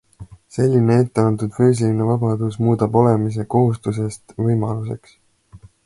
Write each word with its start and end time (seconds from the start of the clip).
Selline 0.53 0.95
etteantud 1.01 1.51
füüsiline 1.59 2.07
vabadus 2.09 2.59
muudab 2.69 2.99
olemise 3.03 3.47
kohustusest 3.55 4.37
võimaluseks. 4.47 5.19